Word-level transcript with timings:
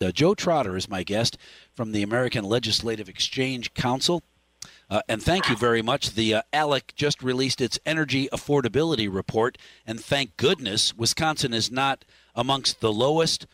Uh, 0.00 0.12
Joe 0.12 0.32
Trotter 0.32 0.76
is 0.76 0.88
my 0.88 1.02
guest 1.02 1.36
from 1.74 1.90
the 1.90 2.04
American 2.04 2.44
Legislative 2.44 3.08
Exchange 3.08 3.74
Council. 3.74 4.22
Uh, 4.88 5.02
and 5.08 5.20
thank 5.20 5.48
you 5.48 5.56
very 5.56 5.82
much. 5.82 6.12
The 6.14 6.34
uh, 6.34 6.42
ALEC 6.52 6.94
just 6.94 7.20
released 7.20 7.60
its 7.60 7.80
energy 7.84 8.28
affordability 8.32 9.12
report, 9.12 9.58
and 9.84 9.98
thank 9.98 10.36
goodness 10.36 10.96
Wisconsin 10.96 11.52
is 11.52 11.72
not 11.72 12.04
amongst 12.36 12.80
the 12.80 12.92
lowest, 12.92 13.48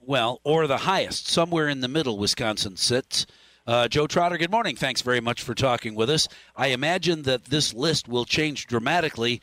well, 0.00 0.40
or 0.44 0.66
the 0.66 0.78
highest. 0.78 1.28
Somewhere 1.28 1.68
in 1.68 1.82
the 1.82 1.88
middle, 1.88 2.16
Wisconsin 2.16 2.78
sits. 2.78 3.26
Uh, 3.66 3.86
Joe 3.86 4.06
Trotter, 4.06 4.38
good 4.38 4.50
morning. 4.50 4.76
Thanks 4.76 5.02
very 5.02 5.20
much 5.20 5.42
for 5.42 5.54
talking 5.54 5.94
with 5.94 6.08
us. 6.08 6.26
I 6.56 6.68
imagine 6.68 7.22
that 7.22 7.44
this 7.44 7.74
list 7.74 8.08
will 8.08 8.24
change 8.24 8.66
dramatically 8.66 9.42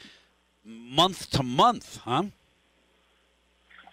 month 0.66 1.30
to 1.32 1.44
month, 1.44 1.98
huh? 1.98 2.24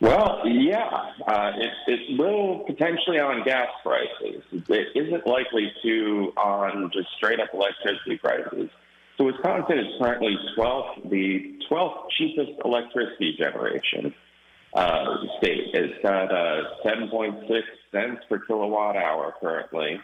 Well, 0.00 0.40
yeah, 0.46 1.12
uh, 1.26 1.52
it, 1.56 1.72
it 1.86 2.18
will 2.18 2.60
potentially 2.60 3.18
on 3.18 3.44
gas 3.44 3.68
prices. 3.82 4.42
It 4.50 4.88
isn't 4.94 5.26
likely 5.26 5.70
to 5.82 6.32
on 6.38 6.90
just 6.92 7.08
straight 7.16 7.38
up 7.38 7.50
electricity 7.52 8.16
prices. 8.16 8.70
So 9.18 9.24
Wisconsin 9.24 9.78
is 9.78 9.86
currently 10.00 10.38
12th, 10.56 11.10
the 11.10 11.58
12th 11.70 12.08
cheapest 12.16 12.52
electricity 12.64 13.36
generation 13.36 14.14
uh, 14.72 15.16
state. 15.36 15.68
It's 15.74 16.02
at 16.02 16.32
uh, 16.32 16.62
7.6 16.82 17.62
cents 17.92 18.22
per 18.26 18.38
kilowatt 18.38 18.96
hour 18.96 19.34
currently. 19.38 20.00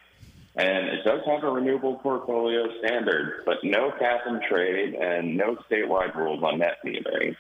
And 0.57 0.89
it 0.89 1.05
does 1.05 1.21
have 1.27 1.45
a 1.45 1.51
renewable 1.51 1.97
portfolio 1.97 2.67
standard, 2.85 3.45
but 3.47 3.57
no 3.63 3.93
cap 3.99 4.21
and 4.27 4.43
trade 4.43 4.95
and 4.95 5.39
no 5.39 5.57
statewide 5.71 6.15
rules 6.15 6.43
on 6.43 6.59
net 6.59 6.79
metering. 6.85 7.35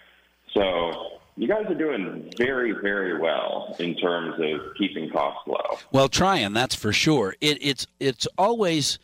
So 0.54 1.18
you 1.36 1.46
guys 1.46 1.66
are 1.68 1.74
doing 1.74 2.32
very, 2.38 2.72
very 2.72 3.18
well 3.18 3.76
in 3.78 3.94
terms 3.96 4.34
of 4.38 4.74
keeping 4.76 5.10
costs 5.10 5.46
low. 5.46 5.78
Well, 5.92 6.08
trying 6.08 6.52
that's 6.52 6.74
for 6.74 6.92
sure. 6.92 7.34
It, 7.40 7.58
it's 7.60 7.86
it's 8.00 8.26
always 8.38 8.98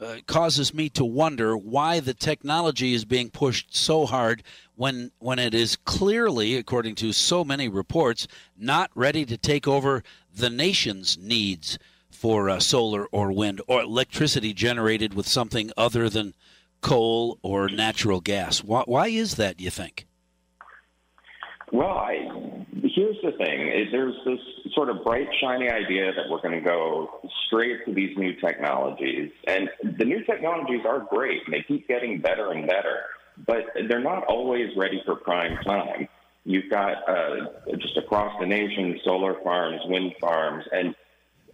uh, 0.00 0.16
causes 0.26 0.72
me 0.72 0.88
to 0.90 1.04
wonder 1.04 1.56
why 1.56 2.00
the 2.00 2.14
technology 2.14 2.94
is 2.94 3.04
being 3.04 3.30
pushed 3.30 3.76
so 3.76 4.06
hard 4.06 4.42
when 4.76 5.10
when 5.18 5.38
it 5.38 5.54
is 5.54 5.76
clearly, 5.76 6.56
according 6.56 6.94
to 6.96 7.12
so 7.12 7.44
many 7.44 7.68
reports, 7.68 8.26
not 8.56 8.90
ready 8.94 9.26
to 9.26 9.36
take 9.36 9.68
over 9.68 10.02
the 10.34 10.50
nation's 10.50 11.18
needs 11.18 11.78
for 12.10 12.48
uh, 12.48 12.58
solar 12.58 13.06
or 13.06 13.30
wind 13.30 13.60
or 13.68 13.82
electricity 13.82 14.54
generated 14.54 15.12
with 15.12 15.28
something 15.28 15.70
other 15.76 16.08
than 16.08 16.34
coal 16.80 17.38
or 17.42 17.68
natural 17.68 18.20
gas. 18.20 18.64
Why, 18.64 18.82
why 18.86 19.08
is 19.08 19.34
that? 19.36 19.58
Do 19.58 19.64
you 19.64 19.70
think? 19.70 20.06
Well, 21.72 21.98
I, 21.98 22.28
here's 22.82 23.16
the 23.22 23.32
thing: 23.32 23.88
there's 23.90 24.14
this 24.24 24.38
sort 24.74 24.90
of 24.90 25.02
bright, 25.02 25.28
shiny 25.40 25.68
idea 25.70 26.12
that 26.12 26.28
we're 26.30 26.40
going 26.40 26.54
to 26.54 26.60
go 26.60 27.20
straight 27.46 27.84
to 27.86 27.94
these 27.94 28.16
new 28.16 28.34
technologies, 28.34 29.30
and 29.46 29.68
the 29.98 30.04
new 30.04 30.22
technologies 30.24 30.82
are 30.86 31.00
great, 31.00 31.42
and 31.46 31.54
they 31.54 31.62
keep 31.66 31.88
getting 31.88 32.20
better 32.20 32.52
and 32.52 32.66
better, 32.66 33.00
but 33.46 33.64
they're 33.88 34.00
not 34.02 34.24
always 34.26 34.70
ready 34.76 35.02
for 35.04 35.16
prime 35.16 35.56
time. 35.64 36.08
You've 36.44 36.70
got 36.70 37.08
uh, 37.08 37.46
just 37.78 37.96
across 37.96 38.38
the 38.38 38.46
nation 38.46 39.00
solar 39.02 39.42
farms, 39.42 39.80
wind 39.86 40.12
farms, 40.20 40.64
and 40.70 40.94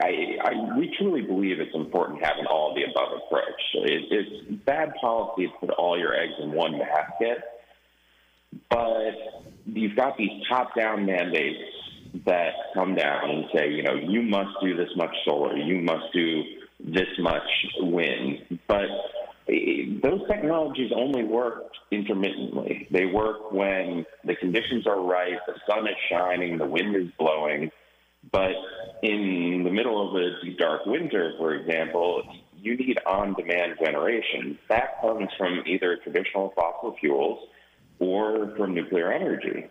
I, 0.03 0.37
I, 0.43 0.79
we 0.79 0.95
truly 0.99 1.23
believe 1.23 1.61
it's 1.61 1.75
important 1.75 2.25
having 2.25 2.47
all 2.47 2.75
the 2.75 2.83
above 2.85 3.21
approach. 3.25 3.61
It, 3.75 4.05
it's 4.11 4.65
bad 4.65 4.95
policy 5.01 5.47
to 5.47 5.53
put 5.61 5.71
all 5.71 5.99
your 5.99 6.15
eggs 6.15 6.33
in 6.43 6.53
one 6.53 6.79
basket, 6.79 7.39
but 8.69 9.15
you've 9.67 9.97
got 9.97 10.17
these 10.17 10.31
top-down 10.49 11.07
mandates 11.07 11.59
that 12.27 12.53
come 12.75 12.95
down 12.95 13.31
and 13.31 13.45
say, 13.55 13.71
you 13.71 13.83
know, 13.83 13.95
you 13.95 14.23
must 14.23 14.51
do 14.63 14.77
this 14.77 14.91
much 14.97 15.15
solar, 15.25 15.57
you 15.57 15.81
must 15.81 16.13
do 16.13 16.43
this 16.81 17.09
much 17.19 17.43
wind, 17.79 18.59
but 18.67 18.87
eh, 19.49 19.85
those 20.03 20.21
technologies 20.29 20.91
only 20.95 21.25
work 21.25 21.71
intermittently. 21.91 22.89
They 22.91 23.07
work 23.07 23.53
when 23.53 24.07
the 24.25 24.35
conditions 24.37 24.87
are 24.87 25.01
right, 25.01 25.39
the 25.47 25.55
sun 25.69 25.87
is 25.87 25.97
shining, 26.11 26.59
the 26.59 26.67
wind 26.67 26.97
is 26.97 27.09
blowing. 27.19 27.71
But 28.33 28.53
in 29.03 29.63
the 29.65 29.71
middle 29.71 30.09
of 30.09 30.15
a 30.15 30.57
dark 30.59 30.85
winter, 30.85 31.33
for 31.39 31.55
example, 31.55 32.23
you 32.55 32.77
need 32.77 32.99
on 33.07 33.35
demand 33.35 33.77
generation. 33.83 34.59
That 34.69 35.01
comes 35.01 35.29
from 35.39 35.63
either 35.67 35.99
traditional 36.05 36.53
fossil 36.55 36.97
fuels 37.01 37.49
or 38.01 38.53
from 38.57 38.75
nuclear 38.75 39.13
energy. 39.13 39.69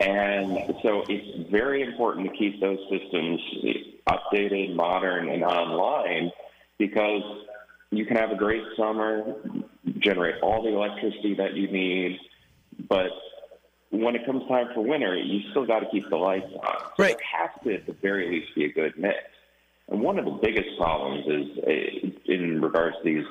And 0.00 0.74
so 0.82 1.02
it's 1.08 1.50
very 1.50 1.82
important 1.82 2.30
to 2.30 2.36
keep 2.36 2.60
those 2.60 2.78
systems 2.88 3.40
updated, 4.08 4.74
modern, 4.76 5.28
and 5.28 5.42
online 5.42 6.30
because 6.78 7.22
you 7.90 8.06
can 8.06 8.16
have 8.16 8.30
a 8.30 8.36
great 8.36 8.62
summer, 8.76 9.34
generate 9.98 10.40
all 10.40 10.62
the 10.62 10.68
electricity 10.68 11.34
that 11.34 11.54
you 11.54 11.68
need, 11.70 12.18
but 12.88 13.10
when 13.90 14.14
it 14.14 14.24
comes 14.24 14.46
time 14.48 14.68
for 14.74 14.82
winter, 14.82 15.16
you 15.16 15.40
still 15.50 15.66
got 15.66 15.80
to 15.80 15.86
keep 15.90 16.08
the 16.10 16.16
lights 16.16 16.52
on. 16.52 16.78
So 16.78 17.02
right. 17.02 17.16
There 17.16 17.40
has 17.40 17.50
to, 17.64 17.74
at 17.74 17.86
the 17.86 17.94
very 18.00 18.30
least, 18.30 18.54
be 18.54 18.66
a 18.66 18.72
good 18.72 18.96
mix. 18.98 19.16
And 19.88 20.00
one 20.00 20.18
of 20.18 20.26
the 20.26 20.38
biggest 20.42 20.68
problems 20.78 21.24
is 21.26 21.64
uh, 21.64 22.32
in 22.32 22.60
regards 22.60 22.96
to 22.98 23.04
these 23.04 23.24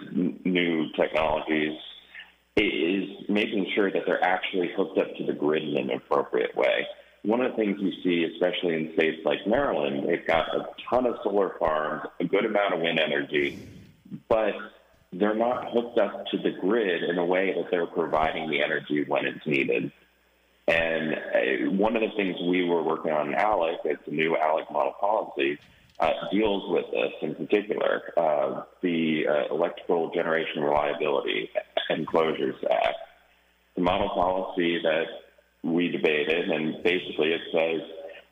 new 0.43 0.91
technologies 0.93 1.77
is 2.63 3.29
making 3.29 3.71
sure 3.75 3.91
that 3.91 4.03
they're 4.05 4.23
actually 4.23 4.71
hooked 4.75 4.97
up 4.97 5.15
to 5.17 5.25
the 5.25 5.33
grid 5.33 5.63
in 5.63 5.77
an 5.77 5.91
appropriate 5.91 6.55
way. 6.55 6.87
One 7.23 7.41
of 7.41 7.51
the 7.51 7.57
things 7.57 7.77
you 7.81 7.91
see, 8.03 8.23
especially 8.33 8.75
in 8.75 8.93
states 8.93 9.17
like 9.25 9.45
Maryland, 9.45 10.07
they've 10.07 10.25
got 10.25 10.55
a 10.55 10.67
ton 10.89 11.05
of 11.05 11.15
solar 11.23 11.55
farms, 11.59 12.03
a 12.19 12.25
good 12.25 12.45
amount 12.45 12.73
of 12.73 12.79
wind 12.79 12.99
energy, 12.99 13.59
but 14.29 14.53
they're 15.11 15.35
not 15.35 15.71
hooked 15.71 15.97
up 15.97 16.25
to 16.27 16.37
the 16.37 16.51
grid 16.51 17.03
in 17.03 17.17
a 17.17 17.25
way 17.25 17.53
that 17.53 17.69
they're 17.71 17.87
providing 17.87 18.49
the 18.49 18.61
energy 18.61 19.03
when 19.07 19.25
it's 19.25 19.45
needed. 19.45 19.91
And 20.67 21.13
uh, 21.13 21.71
one 21.71 21.95
of 21.95 22.01
the 22.01 22.15
things 22.15 22.35
we 22.41 22.63
were 22.65 22.83
working 22.83 23.11
on 23.11 23.29
in 23.29 23.33
ALEC, 23.33 23.77
it's 23.85 24.07
a 24.07 24.11
new 24.11 24.35
ALEC 24.35 24.71
model 24.71 24.93
policy, 24.99 25.57
uh, 25.99 26.11
deals 26.31 26.69
with 26.69 26.85
this 26.91 27.11
in 27.21 27.35
particular, 27.35 28.13
uh, 28.17 28.63
the 28.81 29.25
uh, 29.27 29.53
Electrical 29.53 30.11
Generation 30.13 30.61
Reliability 30.61 31.49
and 31.89 32.07
Closures 32.07 32.57
Act. 32.69 32.95
The 33.75 33.81
model 33.81 34.09
policy 34.09 34.79
that 34.81 35.05
we 35.63 35.89
debated, 35.89 36.49
and 36.49 36.81
basically 36.83 37.33
it 37.33 37.41
says 37.51 37.81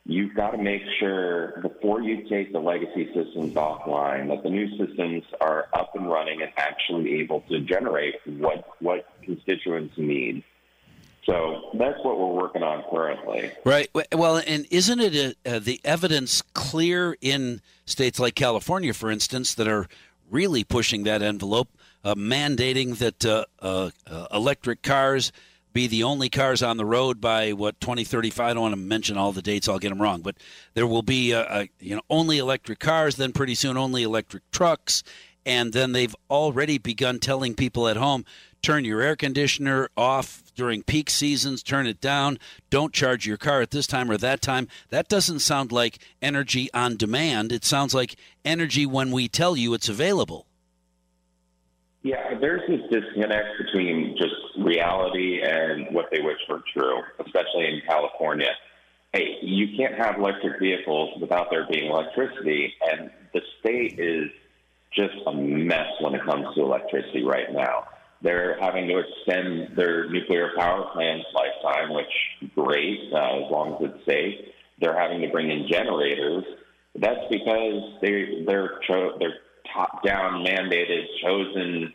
you've 0.05 0.35
got 0.35 0.51
to 0.51 0.57
make 0.57 0.81
sure 0.99 1.59
before 1.61 2.01
you 2.01 2.27
take 2.29 2.53
the 2.53 2.59
legacy 2.59 3.07
systems 3.13 3.53
offline 3.55 4.27
that 4.29 4.43
the 4.43 4.49
new 4.49 4.69
systems 4.77 5.23
are 5.41 5.67
up 5.73 5.95
and 5.95 6.09
running 6.09 6.41
and 6.41 6.51
actually 6.57 7.19
able 7.19 7.41
to 7.41 7.59
generate 7.61 8.15
what 8.25 8.65
what 8.79 9.07
constituents 9.23 9.93
need. 9.97 10.43
So 11.25 11.71
that's 11.73 11.97
what 12.03 12.19
we're 12.19 12.33
working 12.33 12.61
on 12.61 12.83
currently. 12.91 13.51
Right. 13.63 13.89
Well, 14.13 14.43
and 14.45 14.67
isn't 14.69 14.99
it 14.99 15.35
a, 15.45 15.55
uh, 15.55 15.59
the 15.59 15.81
evidence 15.83 16.43
clear 16.53 17.17
in 17.19 17.61
states 17.85 18.19
like 18.19 18.35
California, 18.35 18.93
for 18.93 19.09
instance, 19.09 19.55
that 19.55 19.67
are 19.67 19.87
really 20.29 20.63
pushing 20.63 21.03
that 21.05 21.23
envelope, 21.23 21.69
uh, 21.73 21.74
mandating 22.13 22.97
that 22.99 23.25
uh, 23.25 23.45
uh, 23.59 23.89
uh 24.05 24.27
electric 24.31 24.83
cars 24.83 25.31
be 25.73 25.87
the 25.87 26.03
only 26.03 26.29
cars 26.29 26.61
on 26.61 26.77
the 26.77 26.85
road 26.85 27.19
by 27.19 27.51
what 27.51 27.79
2035. 27.81 28.39
I 28.39 28.53
don't 28.53 28.61
want 28.61 28.73
to 28.73 28.77
mention 28.77 29.17
all 29.17 29.31
the 29.31 29.41
dates; 29.41 29.67
I'll 29.67 29.79
get 29.79 29.89
them 29.89 30.01
wrong. 30.01 30.21
But 30.21 30.37
there 30.73 30.85
will 30.85 31.01
be, 31.01 31.33
uh, 31.33 31.65
you 31.79 31.95
know, 31.95 32.01
only 32.09 32.37
electric 32.37 32.79
cars. 32.79 33.15
Then 33.15 33.31
pretty 33.31 33.55
soon, 33.55 33.77
only 33.77 34.03
electric 34.03 34.49
trucks. 34.51 35.03
And 35.45 35.73
then 35.73 35.91
they've 35.91 36.15
already 36.29 36.77
begun 36.79 37.19
telling 37.19 37.53
people 37.53 37.87
at 37.87 37.97
home, 37.97 38.25
turn 38.63 38.83
your 38.83 39.01
air 39.01 39.15
conditioner 39.15 39.89
off 39.95 40.41
during 40.55 40.81
peak 40.81 41.09
seasons, 41.09 41.61
turn 41.61 41.85
it 41.85 42.01
down, 42.01 42.39
don't 42.71 42.93
charge 42.93 43.27
your 43.27 43.37
car 43.37 43.61
at 43.61 43.69
this 43.69 43.85
time 43.85 44.09
or 44.09 44.17
that 44.17 44.41
time. 44.41 44.67
That 44.89 45.07
doesn't 45.07 45.39
sound 45.39 45.71
like 45.71 45.99
energy 46.21 46.69
on 46.73 46.97
demand. 46.97 47.51
It 47.51 47.63
sounds 47.63 47.93
like 47.93 48.15
energy 48.43 48.85
when 48.87 49.11
we 49.11 49.27
tell 49.27 49.55
you 49.55 49.73
it's 49.75 49.89
available. 49.89 50.47
There's 52.39 52.61
this 52.67 52.81
disconnect 52.91 53.57
between 53.57 54.15
just 54.17 54.35
reality 54.57 55.41
and 55.41 55.93
what 55.93 56.05
they 56.11 56.21
wish 56.21 56.37
were 56.49 56.61
true, 56.73 57.01
especially 57.19 57.65
in 57.65 57.81
California. 57.87 58.49
Hey, 59.13 59.37
you 59.41 59.77
can't 59.77 59.95
have 59.95 60.17
electric 60.17 60.59
vehicles 60.59 61.17
without 61.21 61.47
there 61.49 61.65
being 61.71 61.89
electricity, 61.89 62.73
and 62.91 63.09
the 63.33 63.41
state 63.59 63.99
is 63.99 64.29
just 64.93 65.13
a 65.27 65.33
mess 65.33 65.87
when 66.01 66.15
it 66.15 66.23
comes 66.25 66.53
to 66.55 66.61
electricity 66.61 67.23
right 67.23 67.51
now. 67.51 67.85
They're 68.21 68.57
having 68.59 68.87
to 68.87 68.99
extend 68.99 69.77
their 69.77 70.09
nuclear 70.09 70.51
power 70.57 70.89
plant's 70.93 71.27
lifetime, 71.33 71.93
which 71.93 72.51
great 72.55 73.11
uh, 73.13 73.45
as 73.45 73.51
long 73.51 73.77
as 73.79 73.91
it's 73.91 74.05
safe. 74.05 74.53
They're 74.79 74.97
having 74.97 75.21
to 75.21 75.27
bring 75.29 75.51
in 75.51 75.67
generators. 75.69 76.43
That's 76.95 77.21
because 77.29 77.99
they 78.01 78.43
they're 78.47 78.79
cho- 78.87 79.17
they're 79.19 79.37
top 79.73 80.03
down 80.03 80.45
mandated 80.45 81.05
chosen 81.21 81.93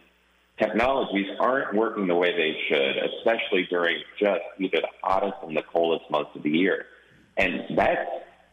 technologies 0.61 1.27
aren't 1.41 1.75
working 1.75 2.07
the 2.07 2.15
way 2.15 2.31
they 2.33 2.57
should, 2.69 2.97
especially 3.19 3.67
during 3.71 3.97
just 4.19 4.41
either 4.59 4.81
the 4.81 4.89
hottest 5.03 5.35
and 5.47 5.57
the 5.57 5.63
coldest 5.63 6.11
months 6.11 6.31
of 6.35 6.43
the 6.43 6.51
year. 6.51 6.87
And 7.37 7.77
that's 7.77 8.09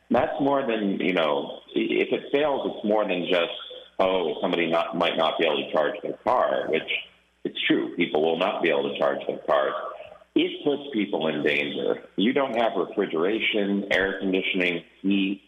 that's 0.09 0.39
more 0.41 0.65
than 0.65 0.99
you 0.99 1.13
know. 1.13 1.59
If 1.75 2.11
it 2.11 2.31
fails, 2.31 2.71
it's 2.73 2.87
more 2.87 3.07
than 3.07 3.27
just 3.29 3.51
oh, 3.99 4.35
somebody 4.41 4.69
not 4.69 4.97
might 4.97 5.17
not 5.17 5.37
be 5.39 5.45
able 5.45 5.65
to 5.65 5.71
charge 5.71 5.95
their 6.01 6.17
car, 6.23 6.67
which 6.69 6.89
it's 7.43 7.57
true. 7.67 7.95
People 7.95 8.23
will 8.23 8.39
not 8.39 8.63
be 8.63 8.69
able 8.69 8.91
to 8.91 8.97
charge 8.97 9.19
their 9.27 9.39
cars. 9.39 9.73
It 10.35 10.63
puts 10.63 10.83
people 10.93 11.27
in 11.27 11.43
danger. 11.43 12.03
You 12.15 12.31
don't 12.31 12.55
have 12.55 12.73
refrigeration, 12.75 13.87
air 13.91 14.19
conditioning, 14.19 14.83
heat. 15.01 15.41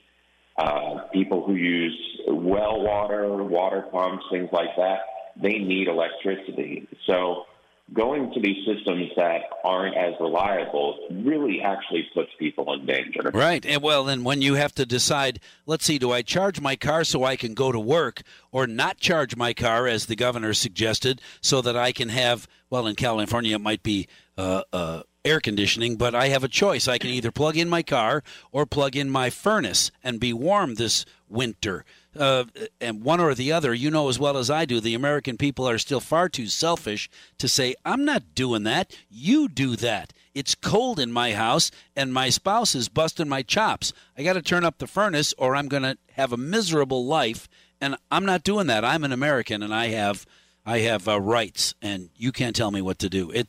Uh, 0.58 1.08
people 1.14 1.46
who 1.46 1.56
use 1.56 2.22
well 2.28 2.82
water, 2.82 3.42
water 3.44 3.86
pumps, 3.94 4.26
things 4.30 4.50
like 4.52 4.76
that, 4.76 5.00
they 5.42 5.58
need 5.58 5.88
electricity. 5.88 6.88
So 7.06 7.46
going 7.94 8.32
to 8.34 8.40
these 8.40 8.66
systems 8.66 9.10
that 9.16 9.42
aren't 9.64 9.98
as 9.98 10.14
reliable 10.20 11.00
really 11.12 11.62
actually 11.62 12.08
puts 12.14 12.30
people 12.38 12.72
in 12.74 12.86
danger. 12.86 13.32
Right. 13.34 13.66
And 13.66 13.82
well, 13.82 14.04
then 14.04 14.24
when 14.24 14.42
you 14.42 14.56
have 14.56 14.74
to 14.76 14.86
decide, 14.86 15.40
let's 15.66 15.86
see, 15.86 15.98
do 15.98 16.12
I 16.12 16.22
charge 16.22 16.62
my 16.62 16.76
car 16.76 17.04
so 17.04 17.24
I 17.24 17.36
can 17.36 17.54
go 17.54 17.72
to 17.72 17.80
work 17.80 18.22
or 18.52 18.68
not 18.68 18.98
charge 18.98 19.36
my 19.36 19.54
car, 19.54 19.88
as 19.88 20.06
the 20.06 20.16
governor 20.16 20.54
suggested, 20.54 21.22
so 21.42 21.62
that 21.62 21.76
I 21.76 21.92
can 21.92 22.10
have, 22.10 22.48
well, 22.70 22.86
in 22.86 22.96
California, 22.96 23.56
it 23.56 23.62
might 23.62 23.82
be 23.82 24.08
uh, 24.38 24.64
uh, 24.72 25.02
air 25.26 25.40
conditioning, 25.40 25.96
but 25.96 26.16
I 26.16 26.28
have 26.28 26.44
a 26.44 26.48
choice. 26.48 26.88
I 26.88 26.98
can 26.98 27.10
either 27.10 27.32
plug 27.32 27.58
in 27.58 27.70
my 27.70 27.84
car 27.84 28.24
or 28.52 28.66
plug 28.66 28.96
in 28.96 29.10
my 29.10 29.30
furnace 29.30 29.92
and 30.04 30.20
be 30.20 30.32
warm 30.32 30.76
this 30.76 31.06
winter 31.30 31.86
uh, 32.18 32.46
and 32.82 33.04
one 33.04 33.20
or 33.20 33.34
the 33.34 33.52
other, 33.52 33.74
you 33.74 33.92
know 33.92 34.10
as 34.10 34.20
well 34.20 34.38
as 34.38 34.50
I 34.50 34.66
do, 34.66 34.80
the 34.80 34.96
American 34.96 35.38
people 35.38 35.68
are 35.68 35.78
still 35.78 36.00
far 36.00 36.28
too 36.28 36.48
selfish 36.48 37.10
to 37.38 37.48
say, 37.48 37.76
I'm 37.86 38.04
not 38.04 38.36
doing 38.36 38.64
that. 38.64 38.96
You 39.10 39.48
do 39.48 39.76
that. 39.78 40.14
It's 40.34 40.56
cold 40.56 41.00
in 41.00 41.12
my 41.12 41.34
house, 41.34 41.72
and 41.96 42.14
my 42.14 42.30
spouse 42.30 42.76
is 42.76 42.90
busting 42.90 43.30
my 43.30 43.42
chops. 43.42 43.94
I 44.18 44.24
got 44.24 44.34
to 44.34 44.42
turn 44.42 44.66
up 44.66 44.78
the 44.78 44.88
furnace, 44.88 45.34
or 45.38 45.56
I'm 45.56 45.68
going 45.68 45.84
to 45.84 45.98
have 46.14 46.34
a 46.34 46.38
miserable 46.38 47.06
life. 47.06 47.48
And 47.82 47.96
I'm 48.12 48.26
not 48.26 48.44
doing 48.44 48.68
that. 48.68 48.84
I'm 48.84 49.04
an 49.04 49.12
American, 49.12 49.64
and 49.64 49.74
I 49.74 49.88
have 49.88 50.26
I 50.66 50.80
have 50.80 51.08
uh, 51.08 51.20
rights, 51.20 51.74
and 51.82 52.10
you 52.16 52.32
can't 52.32 52.56
tell 52.56 52.72
me 52.72 52.82
what 52.82 53.00
to 53.00 53.10
do. 53.10 53.32
It 53.32 53.48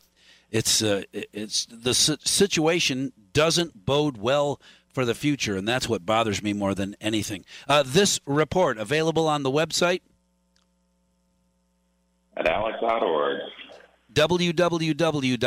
it's 0.49 0.81
uh, 0.81 1.03
it's 1.11 1.65
the 1.65 1.93
situation 1.93 3.13
doesn't 3.33 3.85
bode 3.85 4.17
well 4.17 4.59
for 4.93 5.05
the 5.05 5.15
future, 5.15 5.55
and 5.55 5.67
that's 5.67 5.87
what 5.89 6.05
bothers 6.05 6.43
me 6.43 6.53
more 6.53 6.73
than 6.75 6.95
anything. 7.01 7.45
Uh, 7.67 7.83
this 7.85 8.19
report 8.25 8.77
available 8.77 9.27
on 9.27 9.43
the 9.43 9.51
website 9.51 10.01
at 12.37 12.47
alec.org. 12.47 13.37
www.alec.org. 14.13 15.39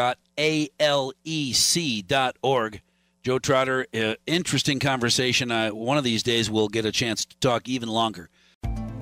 Joe 3.23 3.38
Trotter, 3.38 3.87
uh, 3.94 4.14
interesting 4.26 4.79
conversation. 4.79 5.50
Uh, 5.50 5.70
one 5.70 5.96
of 5.96 6.05
these 6.05 6.23
days 6.23 6.50
we'll 6.50 6.69
get 6.69 6.85
a 6.85 6.93
chance 6.93 7.25
to 7.25 7.35
talk 7.38 7.69
even 7.69 7.88
longer. 7.88 8.29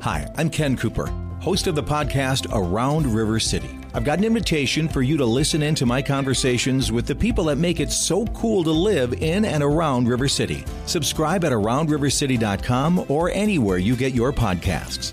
Hi, 0.00 0.30
I'm 0.36 0.48
Ken 0.48 0.76
Cooper, 0.76 1.06
host 1.40 1.66
of 1.66 1.74
the 1.74 1.82
podcast 1.82 2.46
Around 2.52 3.06
River 3.12 3.40
City. 3.40 3.81
I've 3.94 4.04
got 4.04 4.18
an 4.18 4.24
invitation 4.24 4.88
for 4.88 5.02
you 5.02 5.16
to 5.18 5.24
listen 5.24 5.62
in 5.62 5.74
to 5.76 5.86
my 5.86 6.00
conversations 6.00 6.90
with 6.90 7.06
the 7.06 7.14
people 7.14 7.44
that 7.44 7.56
make 7.56 7.80
it 7.80 7.92
so 7.92 8.26
cool 8.26 8.64
to 8.64 8.70
live 8.70 9.12
in 9.22 9.44
and 9.44 9.62
around 9.62 10.08
River 10.08 10.28
City. 10.28 10.64
Subscribe 10.86 11.44
at 11.44 11.52
AroundRiverCity.com 11.52 13.06
or 13.08 13.30
anywhere 13.30 13.78
you 13.78 13.94
get 13.96 14.14
your 14.14 14.32
podcasts. 14.32 15.12